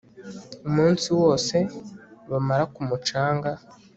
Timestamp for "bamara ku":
2.29-2.81